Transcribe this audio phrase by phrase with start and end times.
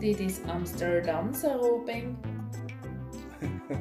[0.00, 2.16] Dit is Amsterdam, sa roping.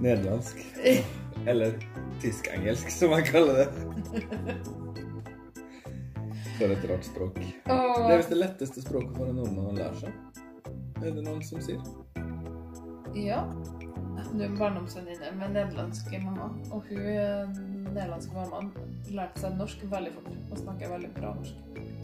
[0.00, 0.56] Nederlandsk.
[1.46, 1.72] Eller
[2.20, 3.68] tysk-engelsk, som man kaller det.
[6.56, 7.36] For et rart språk.
[7.66, 10.12] Det er visst det letteste språket for en nordmann å lære seg.
[11.02, 11.80] Er det noen som sier?
[13.12, 13.44] Ja.
[14.32, 17.44] Du er barndomsvenninne med nederlandsk mamma, og hun eh,
[17.90, 18.72] nederlandske mammaen
[19.12, 21.56] lærte seg norsk veldig fort og snakker veldig bra norsk.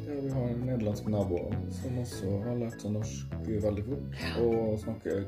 [0.08, 1.38] Ja, vi har en nederlandsk nabo
[1.70, 5.26] som også har lært seg norsk veldig fort, og snakker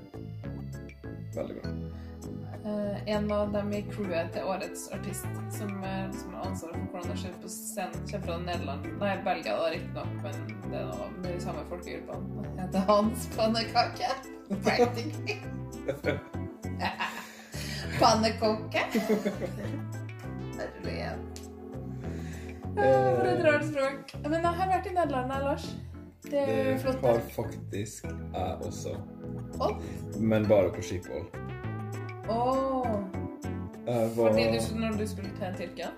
[1.35, 1.73] veldig bra.
[2.65, 7.13] Uh, en av dem i crewet til årets artist, som liksom har ansvaret for hvordan
[7.13, 10.41] det skjer på scenen, kommer fra Nederland Nei, Belgia, da, riktignok, men
[10.71, 12.47] det er noe med de samme folkegruppene.
[12.47, 14.11] Jeg heter Hans Pannekake.
[14.65, 15.37] Practically.
[18.01, 18.89] Pannekake.
[20.61, 21.40] Herlighet.
[22.81, 24.15] Ja, For et rart språk.
[24.25, 25.67] Men jeg har vært i Nederland, Lars.
[26.31, 27.01] Det er jo Det flott.
[27.05, 28.93] har faktisk jeg også,
[29.61, 29.71] Å,
[30.21, 31.25] men bare på Schiphol.
[32.29, 32.87] Oh.
[33.87, 35.89] Var Fordi du, når du skulle til Tyrkia?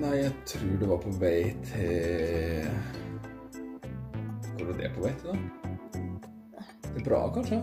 [0.00, 2.68] Nei, jeg tror det var på vei til
[4.56, 5.34] Hvor var det på vei til, da?
[6.94, 7.60] Til Praha, kanskje?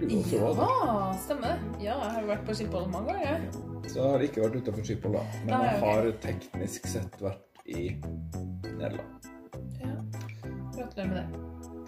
[0.00, 0.08] Det.
[0.32, 1.84] Ja, stemmer det.
[1.84, 3.69] Ja, jeg har vært på Schiphol mange ganger.
[3.90, 5.22] Så jeg har ikke vært utenfor Schiphol, da.
[5.42, 7.96] Men Nei, jeg har teknisk sett vært i
[8.78, 9.26] Nederland.
[9.80, 9.96] Ja.
[10.76, 11.26] Gratulerer med det.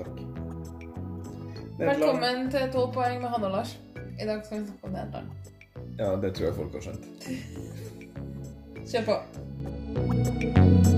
[0.00, 0.16] Takk.
[0.18, 1.78] Nederland.
[1.78, 3.76] Velkommen til 12 poeng med Hanne og Lars.
[4.18, 5.28] I dag skal vi snakke om Nederland.
[6.00, 7.04] Ja, det tror jeg folk har skjønt.
[8.90, 10.91] Kjør på.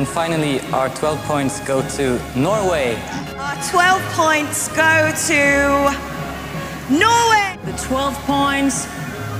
[0.00, 2.96] And finally, our 12 points go to Norway.
[3.36, 5.92] Our 12 points go to
[6.88, 7.58] Norway.
[7.66, 8.86] The 12 points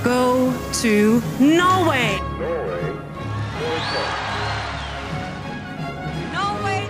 [0.03, 2.19] go to Norway.
[6.31, 6.85] Norway,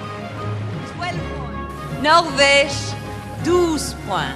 [0.98, 2.04] 12 points.
[2.04, 2.94] Norvège,
[3.46, 4.36] 12 points.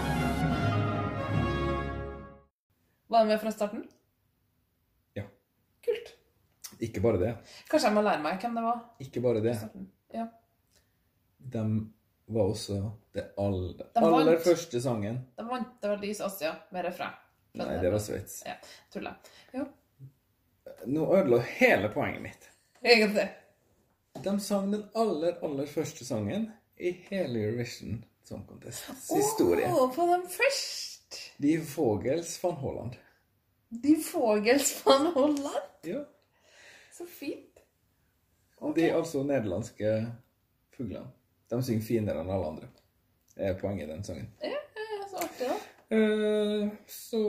[3.09, 3.94] Var du med fra starten?
[6.85, 7.33] Ikke bare det.
[7.69, 8.81] Kanskje jeg må lære meg hvem det var?
[9.05, 9.55] Ikke bare det.
[10.13, 10.27] Ja.
[11.55, 11.63] De
[12.35, 12.79] var også
[13.13, 15.21] det aller, De aller første sangen.
[15.37, 17.15] De vant det var Lys Asia med refreng.
[17.55, 18.41] Nei, det var Sveits.
[18.45, 18.57] Ja,
[18.91, 19.15] tulla.
[19.55, 19.65] Jo.
[20.91, 22.49] Nå ødela hele poenget mitt.
[22.83, 23.29] Egentlig.
[24.23, 29.69] De sang den aller, aller første sangen i hele Eurovision Song Contests historie.
[29.71, 31.19] Åh, på dem først!
[31.37, 32.97] De Vogels van Holland.
[33.69, 35.71] De Vogels van Holland.
[35.87, 36.03] Ja.
[36.95, 37.51] Så fint.
[38.75, 39.89] De altså nederlandske
[40.75, 41.09] fuglene.
[41.51, 42.69] De synger finere enn alle andre.
[43.35, 44.29] Det er poenget i den sangen.
[44.41, 45.57] Ja, ja, så artig, da.
[45.95, 47.19] Eh, Så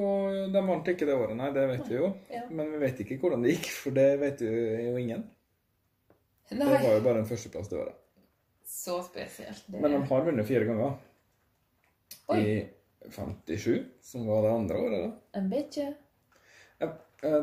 [0.54, 2.12] de vant ikke det året, nei, det vet vi jo.
[2.32, 2.44] Ja.
[2.50, 5.26] Men vi vet ikke hvordan det gikk, for det vet jo ingen.
[6.48, 7.98] Det var jo bare en førsteplass det året.
[8.64, 9.64] så spesielt.
[9.66, 9.80] Det...
[9.82, 10.94] Men de har vunnet fire ganger.
[12.28, 12.38] Oi.
[12.38, 15.40] I 57, som var det andre året, da.
[15.40, 15.90] En bikkje.
[16.82, 16.88] Ja,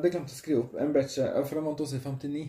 [0.01, 0.75] det glemte jeg å skrive opp.
[0.81, 1.17] En bitch,
[1.47, 2.43] for han vant også i 59.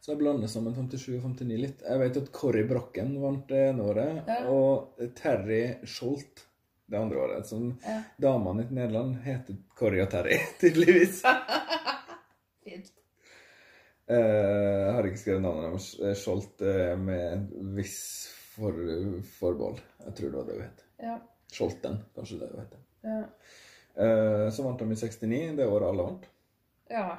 [0.00, 1.80] Så jeg blander sammen 57 og 59 litt.
[1.82, 4.36] Jeg vet at Corrie Brokken vant det ene året, Ja.
[4.46, 6.44] og Terry Scholt
[6.88, 7.46] det andre året.
[7.46, 8.02] Som Ja.
[8.20, 11.22] damene i Nederland heter Corrie og Terry, tydeligvis.
[12.64, 12.92] Fint.
[14.08, 14.16] Eh,
[14.86, 15.88] Jeg har ikke skrevet navnet deres.
[16.00, 17.98] Eh, Scholt eh, med en viss
[18.54, 18.72] for,
[19.38, 19.82] forbehold.
[20.06, 20.84] Jeg tror det var det hun het.
[21.02, 21.18] Ja.
[21.52, 22.80] Scholten, kanskje det hun heter.
[23.04, 23.20] Ja.
[23.98, 26.26] Eh, Så vant de i 69, det året alle vant.
[26.88, 27.18] Ja.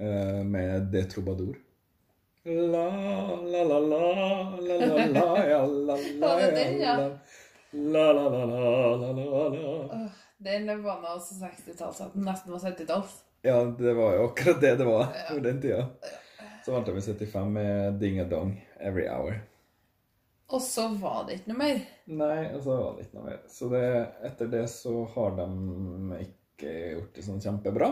[0.00, 1.56] Uh, med Det Troubadour.
[2.44, 2.88] La,
[3.36, 3.98] la, la, la,
[4.60, 6.96] la, la, la, ja, la, la, ja?
[7.70, 10.08] la, la, la, la, la, la, la, la.
[10.38, 13.18] Den var nå også 60-tall, så at den nesten var 70-talls.
[13.42, 15.86] Ja, det var jo akkurat det det var for den tida.
[16.64, 19.40] Så vant vi 75 med Ding and Dong Every Hour.
[20.48, 21.80] Og så var det ikke noe mer.
[22.08, 23.40] Nei, og så var det ikke noe mer.
[23.52, 23.84] Så det,
[24.24, 25.48] etter det så har de
[26.24, 27.90] ikke gjort det sånn kjempebra.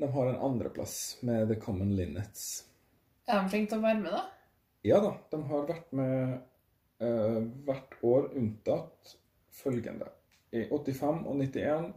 [0.00, 2.64] De har en andreplass med The Common Linnets.
[3.28, 4.22] Er de flinke til å være med, da?
[4.86, 6.32] Ja da, de har vært med
[7.04, 9.12] uh, hvert år unntatt
[9.54, 10.08] følgende.
[10.52, 11.92] I 85 og 91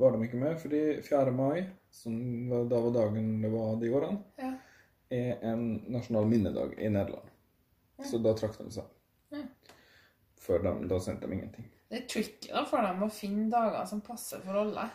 [0.00, 1.32] var de ikke med, fordi 4.
[1.34, 2.14] mai, som
[2.50, 4.52] var, da var dagen det var de årene, Ja.
[5.14, 7.28] er en nasjonal minnedag i Nederland.
[8.04, 8.88] Så da trakk de seg.
[9.34, 9.42] Ja.
[10.44, 11.68] Før de, da sendte de ingenting.
[11.90, 14.88] Det er tricky da for dem å finne dager som passer for alle.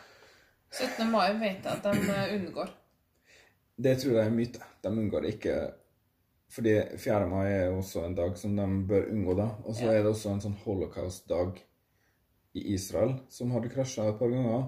[0.72, 1.10] 17.
[1.12, 2.70] mai vet jeg at de eh, unngår.
[3.80, 4.60] Det tror jeg er myte.
[4.84, 5.56] De unngår det ikke
[6.50, 7.28] Fordi 4.
[7.30, 9.50] mai er jo også en dag som de bør unngå, da.
[9.66, 9.92] Og så Ja.
[9.94, 11.60] er det også en sånn holocaust-dag
[12.58, 14.64] i Israel som hadde krasja et par ganger.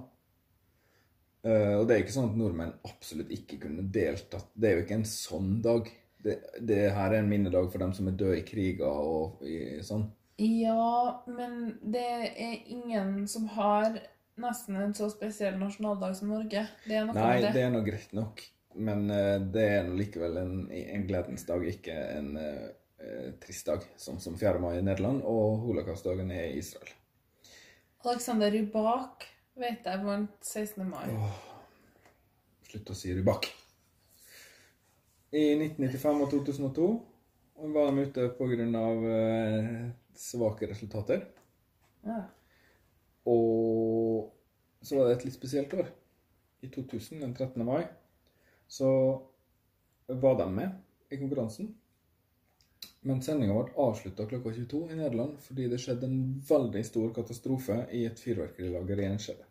[1.42, 4.52] Uh, og det er ikke sånn at nordmenn absolutt ikke kunne deltatt.
[4.54, 5.90] Det er jo ikke en sånn dag.
[6.22, 9.80] Det, det her er en minnedag for dem som er døde i kriger og i,
[9.82, 10.06] sånn.
[10.38, 12.06] Ja, men det
[12.38, 13.98] er ingen som har
[14.40, 16.64] nesten en så spesiell nasjonaldag som Norge.
[16.86, 17.64] Det er noe Nei, med det det.
[17.66, 18.44] er nå greit nok.
[18.80, 23.84] Men uh, det er nå likevel en, en gledens dag, ikke en eh, trist dag,
[24.00, 24.62] sånn som 4.
[24.64, 26.92] mai i Nederland og holocaustdagen er i Israel.
[28.06, 29.26] Alexander Rybak
[29.60, 30.86] vet jeg vant 16.
[30.88, 31.10] mai.
[32.70, 33.50] Slutt å si Rybak.
[35.36, 36.88] I 1995 og 2002
[37.76, 38.86] var de ute pga.
[40.22, 41.26] Svake resultater.
[42.06, 42.24] Ja.
[43.30, 44.32] Og
[44.82, 45.92] så var det et litt spesielt år.
[46.62, 47.66] I 2000, den 13.
[47.66, 47.86] mai,
[48.68, 48.90] så
[50.08, 50.70] var de med
[51.10, 51.72] i konkurransen.
[53.02, 57.80] Men sendinga ble avslutta klokka 22 i Nederland fordi det skjedde en veldig stor katastrofe
[57.98, 59.48] i et fyrverkerilager i Enskede.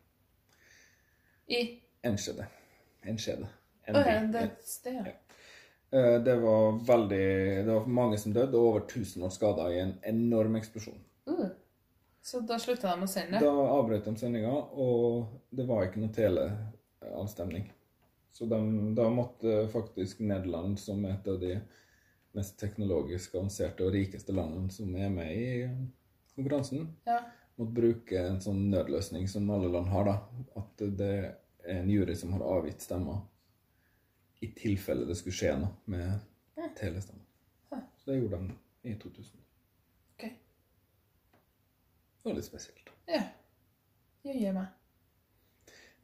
[1.51, 1.63] I
[2.07, 2.47] Enskede.
[3.03, 3.49] Enskede.
[3.91, 5.17] Å ja, det sted, ja.
[5.91, 7.27] Eh, Det var veldig
[7.67, 11.01] Det var mange som døde, og over 1000 år skada i en enorm eksplosjon.
[11.27, 11.49] Uh.
[12.31, 13.41] Så da slutta de å sende?
[13.43, 17.65] Da avbrøt de sendinga, og det var ikke noe teleavstemning.
[18.31, 18.59] Så de,
[18.95, 21.57] da måtte faktisk Nederland, som et av de
[22.39, 25.49] mest teknologisk avanserte og rikeste landene som er med i
[26.37, 27.19] konkurransen, Ja.
[27.59, 30.17] måtte bruke en sånn nødløsning som alle land har, da.
[30.63, 31.11] At det
[31.67, 33.25] er en jury som har avgitt stemmer
[34.41, 36.21] i tilfelle det skulle skje noe med
[36.79, 37.27] telestemmer.
[37.99, 38.55] Så det gjorde de
[38.89, 39.50] i 2000.
[42.21, 42.93] Det var litt spesielt.
[43.09, 43.23] Ja.
[44.27, 44.77] Jøye meg.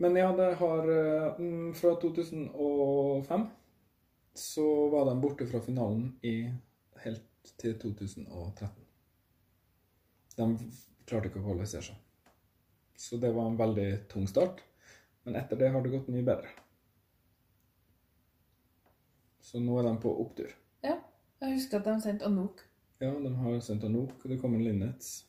[0.00, 3.46] Men ja, det har eh, mm, Fra 2005
[4.36, 6.50] så var de borte fra finalen i
[7.00, 8.68] helt til 2013.
[10.36, 10.48] De
[11.08, 12.02] klarte ikke å kvalifisere seg.
[13.00, 14.60] Så det var en veldig tung start.
[15.24, 16.52] Men etter det har det gått mye bedre.
[19.40, 20.52] Så nå er de på opptur.
[20.84, 20.98] Ja.
[21.40, 22.60] Jeg husker at de sendte Anouk.
[23.00, 25.26] Ja, de har sendt Anouk, det kommer Linnets.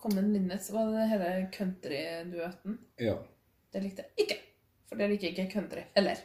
[0.00, 2.78] Common Linnets var det hele country-duetten.
[2.96, 3.18] Ja.
[3.72, 4.36] Det likte jeg ikke.
[4.88, 6.16] For det liker ikke country heller.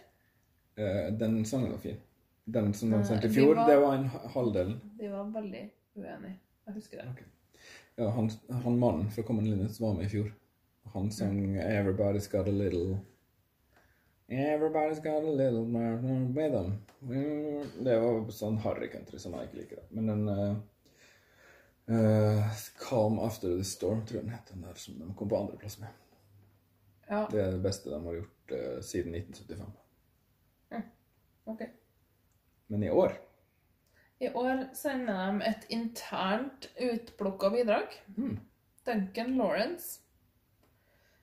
[0.78, 1.98] eh, Den sangen var fin.
[2.46, 4.32] Den som de Eh, sendte i vi fjor, var- det var en halvdelen.
[4.34, 4.80] halvdel.
[5.00, 5.64] De var veldig
[5.96, 6.40] uenige.
[6.68, 7.10] Jeg husker det.
[7.10, 7.26] Okay.
[7.98, 8.30] Ja, han,
[8.64, 10.32] han mannen fra Common Linnets var med i fjor.
[10.94, 12.98] Han sang 'Everybody's Got a Little'
[14.30, 15.98] Everybody's got a little more
[16.34, 16.82] with them.
[17.04, 19.84] Mm, Det var sånn harry country som jeg ikke liker.
[19.92, 20.56] Men den uh,
[21.88, 22.56] eh,
[22.90, 25.80] 'Calm After the Storm' tror jeg den heter, den der som de kom på andreplass
[25.80, 25.88] med.
[27.10, 29.72] Ja, Det er det beste de har gjort eh, siden 1975.
[31.46, 31.62] ok.
[32.68, 33.12] Men i år
[34.20, 37.88] I år sender de et internt utplukka bidrag.
[38.86, 40.02] Duncan Lawrence.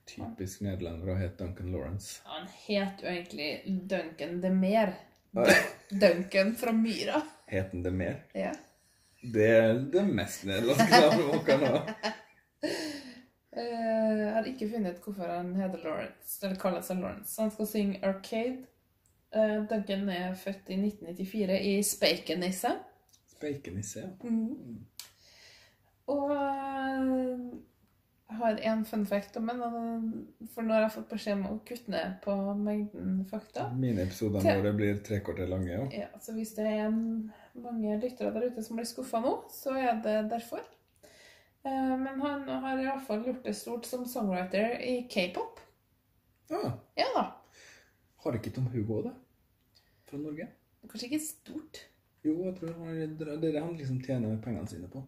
[0.05, 2.21] Typisk nederlendere hete Duncan Lawrence.
[2.25, 4.93] Han het jo egentlig Duncan de Mer.
[5.89, 7.21] Duncan fra Myra.
[7.45, 8.23] Het han det mer?
[8.33, 8.51] Ja.
[9.23, 12.11] Det er det mest nederlandske navnet ha.
[13.53, 17.35] Eh, Jeg har ikke funnet ut hvorfor han heter Lawrence, eller kaller seg Lawrence.
[17.41, 18.63] Han skal synge Arcade.
[19.35, 22.71] Eh, Duncan er født i 1994 i Speikenisse.
[23.35, 24.31] Speikenisse, ja.
[26.13, 27.37] Og eh,
[28.29, 29.61] jeg har en fun fact om den.
[29.61, 33.69] og- For nå har jeg fått beskjed om å kutte ned på mengden fakta.
[33.77, 35.85] Mine episoder det blir tre kvarter lange, ja.
[36.01, 36.89] Ja, så hvis det er
[37.53, 40.63] mange lyttere der ute som blir skuffa nå, så er det derfor.
[41.65, 45.59] Eh, Men han har iallfall gjort det stort som songwriter i k-pop.
[46.49, 46.71] Ja.
[46.95, 47.25] Ja da.
[48.23, 49.13] har ikke Tom Hugo det?
[50.07, 50.47] Fra Norge?
[50.89, 51.81] Kanskje ikke stort.
[52.23, 55.03] Jo, jeg tror han, det er det han liksom tjener pengene sine på.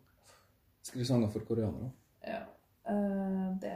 [0.83, 1.91] Skriver sanger for koreanere.
[2.27, 2.41] Ja.
[2.85, 3.75] Uh, det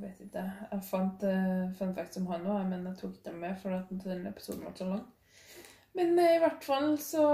[0.00, 0.44] vet jeg ikke.
[0.72, 3.92] Jeg fant uh, fun facts om han òg, men jeg tok dem med for at
[3.92, 5.04] den episoden ble så lang.
[5.98, 7.24] Men eh, i hvert fall så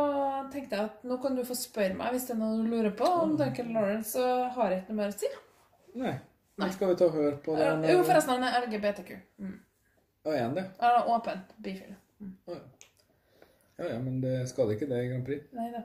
[0.53, 2.95] tenkte jeg at nå kan du få spørre meg hvis det er noe du lurer
[2.99, 5.31] på om Duncan Lawrence, så har jeg ikke noe mer å si.
[5.95, 6.17] Nei.
[6.59, 6.65] Nei.
[6.65, 7.85] Men skal vi ta og høre på den?
[7.87, 9.13] Jo, forresten, han er LGBTQ.
[9.39, 9.55] Mm.
[10.27, 10.65] Ja, igjen det.
[10.81, 11.45] Ja, er åpen.
[11.63, 11.95] Bifil.
[12.19, 12.35] Mm.
[12.51, 12.59] ja.
[13.79, 15.47] ja, ja, men det skader ikke det i Grand Prix.
[15.55, 15.85] Nei da.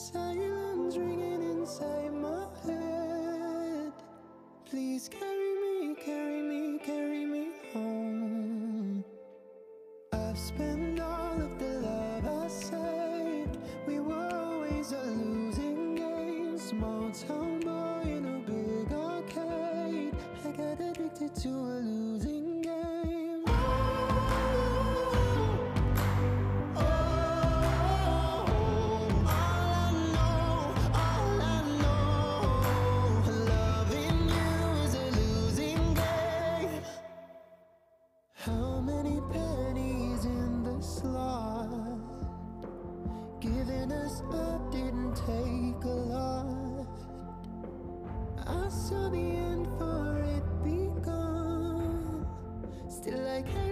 [0.00, 3.92] Silence ringing inside my head.
[4.64, 5.39] Please carry
[53.40, 53.69] Still, I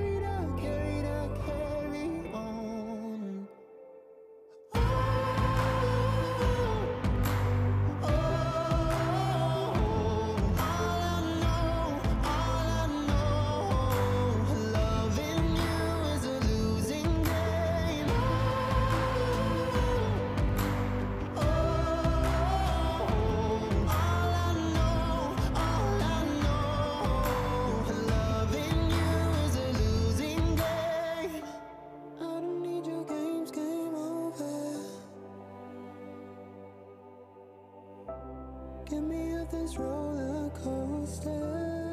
[38.90, 41.88] Get me off this roller coaster.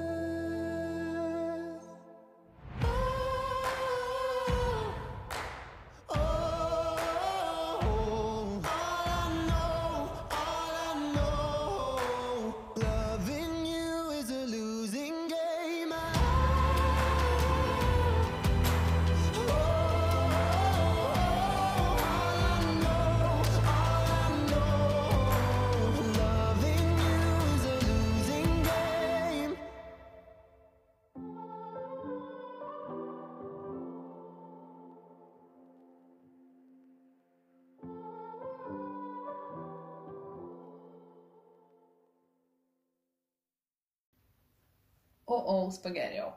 [45.51, 46.31] Og spagerio.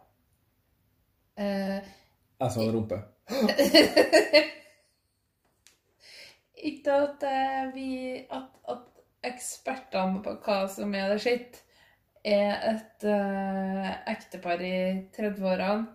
[1.38, 1.78] Uh,
[2.38, 2.98] Jeg sa en rumpe.
[6.70, 11.62] ikke at uh, vi at, at ekspertene på hva som er det skitt,
[12.26, 14.76] er et uh, ektepar i
[15.14, 15.86] 30-årene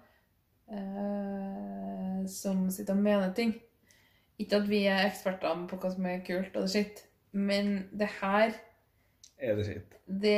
[0.71, 3.53] eh, som sitter og mener ting.
[4.39, 8.09] Ikke at vi er ekspertene på hva som er kult og det skitt, men det
[8.21, 8.55] her
[9.37, 9.97] Er det skitt?
[10.07, 10.37] Det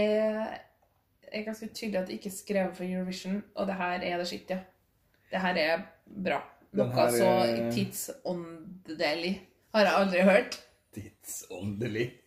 [1.40, 4.28] er ganske tydelig at det ikke er skrevet for Eurovision, og det her er det
[4.28, 4.60] skittige.
[4.60, 5.32] ja.
[5.32, 5.82] Det her er
[6.24, 6.42] bra.
[6.76, 9.34] Noe så er- tidsåndelig
[9.74, 10.62] har jeg aldri hørt.
[10.94, 12.12] Tidsåndelig.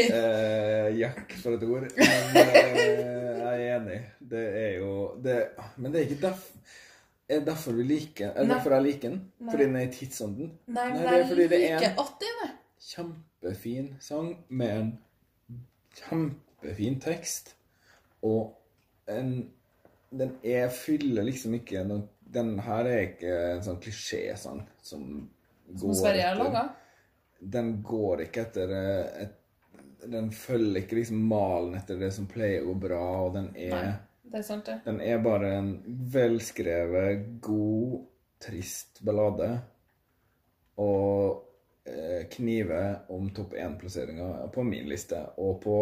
[0.00, 1.82] Eh, jakk for et ord.
[1.96, 3.96] Men eh, jeg er enig.
[4.30, 4.92] Det er jo
[5.24, 5.34] det,
[5.76, 6.44] Men det er ikke derf,
[7.28, 9.18] er derfor vi liker Er derfor jeg liker den?
[9.40, 9.50] Nei.
[9.50, 10.52] Fordi den er i tidsånden?
[10.70, 12.54] Nei, men det er fordi det er en
[12.86, 14.92] kjempefin sang med en
[15.98, 17.56] kjempefin tekst.
[18.22, 18.56] Og
[19.06, 19.50] en
[20.10, 25.04] Den er fyller liksom ikke noe Den her er ikke en sånn klisjésang som
[25.78, 26.64] Som Sverige har laga.
[27.40, 29.36] den går ikke etter eh, et,
[30.10, 33.70] Den følger ikke liksom malen etter det som pleier å gå bra, og den er,
[33.74, 33.92] Nei,
[34.32, 34.78] det er sant, det.
[34.84, 35.70] den er bare en
[36.14, 37.98] velskrevet, god,
[38.40, 39.50] trist ballade.
[40.80, 41.44] Og
[41.84, 45.76] eh, kniver om topp én-plasseringa på min liste, og på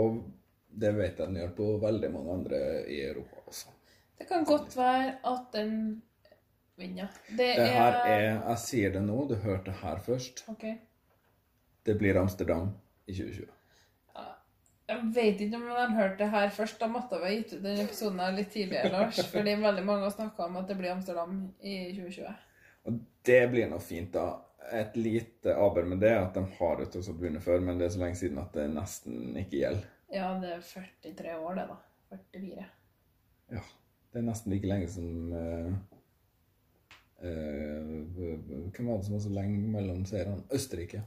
[0.78, 3.74] Det vet jeg den gjør på veldig mange andre i Europa også.
[4.18, 6.02] Det kan godt være at den
[6.78, 7.08] vinner.
[7.28, 10.44] Det, Det her er Jeg sier det nå, du hørte det her først.
[10.48, 10.76] Okay.
[11.86, 12.74] Det blir Amsterdam
[13.06, 13.54] i 2020.
[14.88, 16.78] Jeg vet ikke om de hørte det her først.
[16.80, 19.20] Da måtte vi ha gitt ut den episoden her litt tidligere, Lars.
[19.34, 22.30] Fordi veldig mange har snakka om at det blir Amsterdam i 2020.
[22.88, 24.30] Og det blir nå fint, da.
[24.72, 27.86] Et lite aber med det er at de har tross alt vunnet før, men det
[27.86, 29.84] er så lenge siden at det nesten ikke gjelder.
[30.12, 30.60] Ja, det er
[31.04, 31.76] 43 år, det, da.
[32.32, 32.64] 44.
[33.52, 33.62] Ja.
[34.12, 35.72] Det er nesten like lenge som uh,
[37.20, 37.90] uh,
[38.72, 40.46] Hvem var det som var så lenge mellom seriene?
[40.54, 41.02] Østerrike.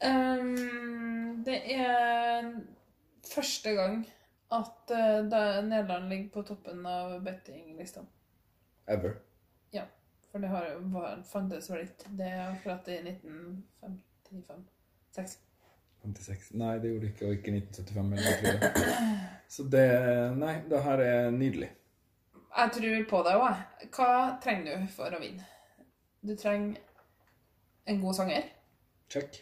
[0.00, 2.48] Um, det er
[3.34, 4.00] første gang
[4.54, 5.20] at uh,
[5.68, 8.06] Nederland ligger på toppen av bettinglista.
[8.88, 9.18] Ever.
[9.76, 9.84] Ja,
[10.30, 14.64] for det har, var, fantes vel ikke det er akkurat i 1950 95.
[15.10, 15.38] 6.
[16.04, 16.50] 56.
[16.60, 18.12] Nei, det gjorde det ikke, og ikke 1975.
[18.18, 19.18] Eller, hva tror jeg.
[19.48, 19.84] Så det
[20.38, 21.70] Nei, det her er nydelig.
[22.58, 23.64] Jeg tror på deg òg.
[23.96, 24.10] Hva
[24.42, 25.44] trenger du for å vinne?
[26.26, 26.80] Du trenger
[27.88, 28.48] en god sanger,
[29.08, 29.38] Check.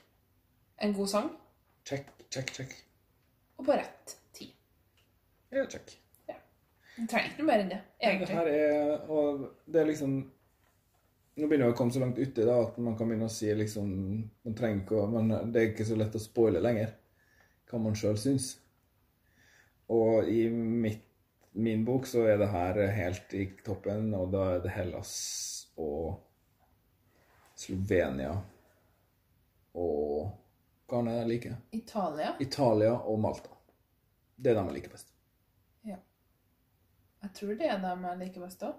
[0.85, 1.31] en god sang,
[1.89, 2.75] Check, check, check.
[3.59, 4.53] og på rett tid.
[5.51, 5.97] Ja, check.
[6.29, 6.35] Ja.
[6.99, 8.29] Du trenger ikke noe mer enn det, egentlig.
[8.29, 10.15] Det her er Og det er liksom
[11.37, 13.89] Nå begynner vi å komme så langt uti at man kan begynne å si liksom
[14.47, 16.95] man trenger ikke å, Men Det er ikke så lett å spoile lenger
[17.69, 18.55] hva man sjøl syns.
[19.93, 21.03] Og i mitt,
[21.53, 25.13] min bok så er det her helt i toppen, og da er det Hellas
[25.77, 26.23] og
[27.57, 28.33] Slovenia
[29.77, 30.33] og
[30.87, 31.55] Hva annet jeg liker?
[31.75, 32.33] Italia.
[32.41, 33.51] Italia og Malta.
[34.37, 35.13] Det er dem jeg liker best.
[37.27, 38.77] Jeg tror det er dem jeg liker best òg.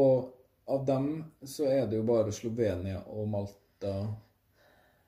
[0.00, 0.30] Og
[0.66, 3.94] av dem så er det jo bare Slovenia og Malta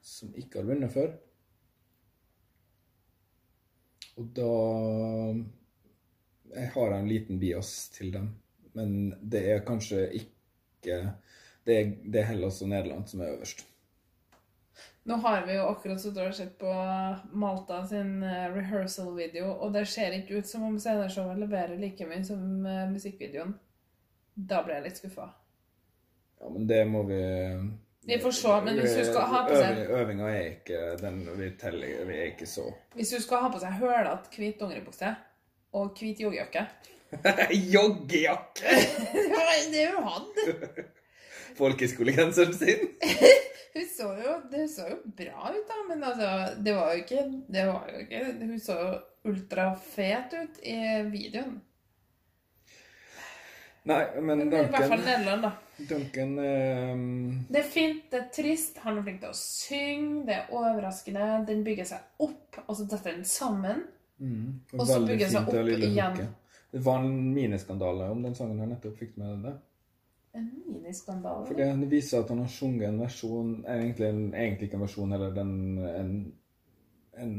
[0.03, 1.13] som ikke har vunnet før.
[4.21, 4.53] Og da
[6.53, 8.27] Jeg har en liten bias til dem,
[8.77, 10.99] men det er kanskje ikke
[11.65, 13.63] Det er, det er Hellas og Nederland som er øverst.
[15.05, 16.73] Nå har vi jo akkurat sittet og sett på
[17.39, 22.23] Malta sin eh, rehearsal-video, og det ser ikke ut som om sceneshowet leverer like mye
[22.27, 23.55] som eh, musikkvideoen.
[24.35, 25.29] Da ble jeg litt skuffa.
[26.43, 27.21] Ja, men det må vi
[28.07, 31.21] Vi får se, men hvis du skal ha på seg- Øving- Øvinga er ikke den
[31.39, 32.65] vi teller Vi er ikke så
[32.99, 35.13] Hvis du skal ha på seg hølete hvit dongeribukse
[35.73, 36.67] og hvit joggejakke
[37.53, 38.75] Joggejakke!
[39.13, 40.85] Det var det hun hadde!
[41.59, 42.87] Folkehøyskolegenseren sin.
[43.75, 46.31] Hun så jo, det så jo bra ut, da, men altså
[46.65, 48.93] Det var jo ikke, det var jo ikke Hun så jo
[49.33, 50.79] ultrafet ut i
[51.13, 51.61] videoen.
[53.85, 55.51] Nei, men Men i hvert fall Duncan, Nederland, da.
[55.91, 60.37] Duncan ehm, Det er fint, det er trist, han er flink til å synge, det
[60.37, 63.83] er overraskende, den bygger seg opp, og så detter den sammen.
[64.23, 64.47] mm,
[64.79, 66.15] Og så bygger den seg det opp lille igjen.
[66.15, 66.39] hooket.
[66.73, 68.95] Det var en miniskandale om den sangen her nettopp.
[68.97, 69.57] Fikk du med det?
[70.39, 71.47] En miniskandale.
[71.51, 75.35] For det viser at han har sunget en versjon Egentlig, egentlig ikke en versjon, eller
[75.37, 75.53] den,
[75.91, 76.15] en,
[77.21, 77.35] en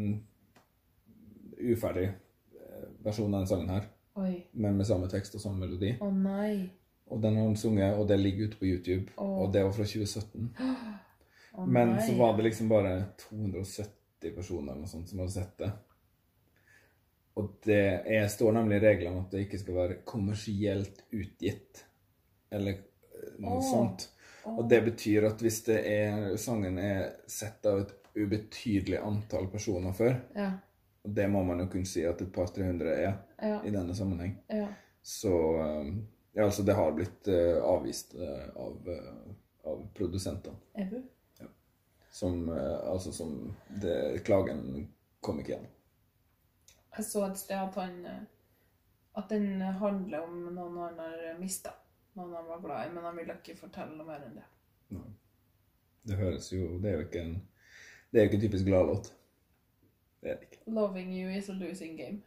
[1.58, 4.48] uferdig eh, versjon av den sangen her, Oi.
[4.52, 5.96] men med samme tekst og samme melodi.
[6.02, 6.70] Å nei.
[7.14, 9.12] Og den har hun sunget, og det ligger ute på YouTube.
[9.18, 9.32] Åh.
[9.44, 10.52] Og det var fra 2017.
[11.54, 12.94] Å Men så var det liksom bare
[13.30, 15.68] 270 personer eller noe sånt som hadde sett det.
[17.38, 21.84] Og det er, står nemlig i reglene at det ikke skal være kommersielt utgitt.
[22.54, 23.66] Eller eh, noe Åh.
[23.70, 24.08] sånt.
[24.50, 29.94] Og det betyr at hvis det er, sangen er sett av et ubetydelig antall personer
[29.98, 30.52] før, Ja.
[31.04, 33.58] Det må man jo kunne si at et par-tre hundre er Ja.
[33.64, 34.68] i denne sammenheng, ja.
[35.02, 35.94] så eh,
[36.36, 39.34] Ja, altså, det har blitt eh, avvist eh, av, eh,
[39.70, 40.56] av produsentene.
[40.76, 41.02] Ebu?
[42.10, 44.88] Som eh, Altså som det, Klagen
[45.22, 45.68] kom ikke igjen.
[46.98, 48.00] Jeg så et sted at han
[49.16, 51.76] At den handler om noen han har mista.
[52.18, 55.04] Noen han var glad i, men han ville ikke fortelle noe mer enn det.
[56.06, 57.36] Det høres jo Det er jo ikke en
[58.12, 59.14] Det er jo ikke en typisk gladlåt.
[60.24, 60.62] Det er det ikke.
[60.72, 62.22] 'Loving you is a losing game'.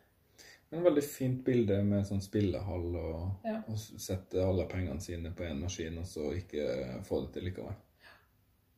[0.72, 3.60] En veldig fint bilde med sånn spillehall og, Ja.
[3.68, 7.74] og sette alle pengene sine på én maskin, og så ikke få det til likevel.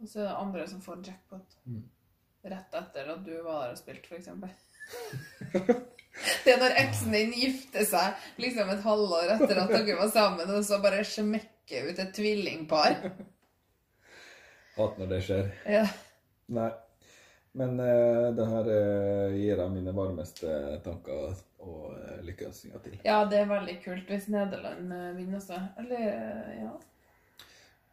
[0.01, 1.57] Og så er det andre som får jackpot.
[1.67, 1.83] Mm.
[2.45, 4.29] Rett etter at du var der og spilte, f.eks.
[6.45, 10.51] det er når eksen din gifter seg liksom et halvår etter at dere var sammen,
[10.51, 12.95] og så bare smekker ut et tvillingpar.
[14.77, 15.51] Hater når det skjer.
[15.67, 15.87] Ja.
[16.49, 16.71] Nei.
[17.53, 20.53] Men uh, det her uh, gir jeg mine varmeste
[20.85, 22.99] tanker og uh, lykkeønskninger til.
[23.05, 25.59] ja, det er veldig kult hvis Nederland eh, vinner også.
[25.81, 26.71] Eller, eh, ja.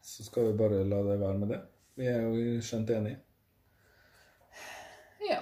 [0.01, 1.61] Så skal vi bare la det være med det.
[1.95, 3.17] Vi er jo skjønt enige.
[5.25, 5.39] Ja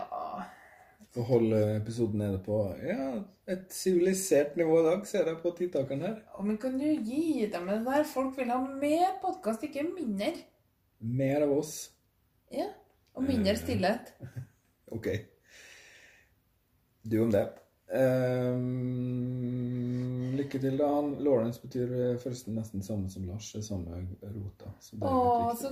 [1.16, 3.10] Og holde episoden nede på ja,
[3.52, 6.16] et sivilisert nivå i dag, ser jeg på tidtakeren her.
[6.34, 8.06] Å, Men kan du gi dem det der?
[8.08, 10.32] Folk vil ha mer podkast, ikke mindre.
[11.00, 11.74] Mer av oss.
[12.54, 12.70] Ja.
[13.14, 14.14] Og mindre stillhet.
[14.94, 15.08] Ok.
[17.04, 17.50] Du om det.
[17.94, 18.64] Um,
[20.38, 20.88] lykke til, da.
[21.20, 23.52] Lawrence betyr først forresten nesten samme som Lars.
[23.54, 24.72] Det er samme rota.
[24.80, 25.70] Så det er Åh, litt så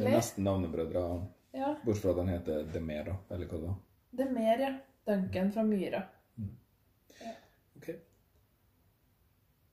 [0.00, 1.04] Det er nesten navnebrødre.
[1.54, 1.76] Ja.
[1.84, 3.74] bortsett fra at han heter Demera, eller hva det var.
[4.10, 4.72] Det er ja.
[5.06, 6.02] Duncan fra Myra.
[7.76, 7.88] Ok.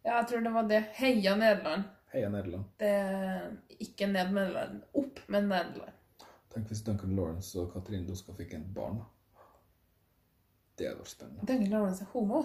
[0.03, 0.81] Ja, jeg tror det var det.
[0.99, 1.83] Heia Nederland.
[2.13, 2.63] Heia Nederland.
[2.77, 2.93] Det
[3.79, 4.83] ikke ned Nederland.
[4.93, 5.97] Opp med Nederland.
[6.51, 9.01] Tenk hvis Duncan Lawrence og Katrine Doska fikk en barn.
[10.77, 11.45] Det hadde vært spennende.
[11.47, 12.41] Duncan Lawrence er homo.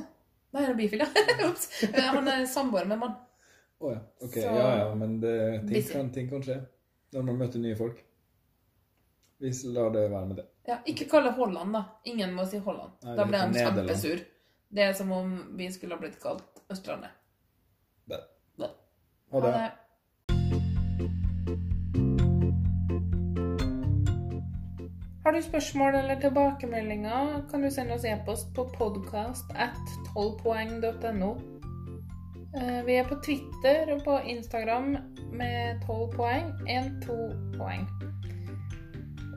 [0.55, 2.11] Nei, han er bifil, ja.
[2.15, 3.17] Han er samboer med en mann.
[3.83, 4.01] Å ja.
[4.25, 5.33] Ok, Så- ja ja, men det,
[5.69, 6.61] ting, kan, ting kan skje
[7.17, 7.99] når man møter nye folk.
[9.43, 10.47] Vi lar det være med det.
[10.67, 11.83] Ja, ikke kalle Holland, da.
[12.09, 12.95] Ingen må si Holland.
[13.05, 14.23] Nei, da blir han kjempesur.
[14.77, 17.13] Det er som om vi skulle ha blitt kalt Østlandet.
[18.11, 18.23] det.
[18.59, 18.71] Det.
[19.33, 19.51] Ha det.
[19.53, 19.67] Ha det.
[25.27, 31.31] Har du spørsmål eller tilbakemeldinger, kan du sende oss e-post på podcast at 12poeng.no.
[32.55, 34.93] Eh, Vi er på Twitter og på Instagram
[35.33, 37.17] med 12 poeng, 1-2
[37.57, 37.89] poeng.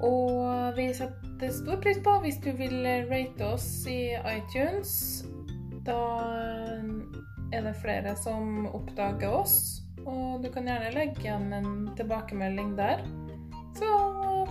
[0.06, 5.25] Og vi setter stor pris på hvis du vil rate oss i iTunes.
[5.89, 5.97] Da
[7.49, 13.02] er det flere som oppdager oss, og du kan gjerne legge igjen en tilbakemelding der.
[13.73, 13.89] Så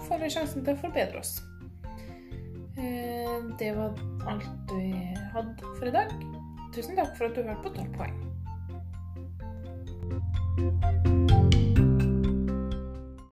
[0.06, 1.38] får vi sjansen til å forbedre oss.
[2.78, 3.94] Eh, Det var
[4.30, 4.92] alt vi
[5.34, 6.12] hadde for i dag.
[6.74, 8.16] Tusen takk for at du hørte på 12 poeng.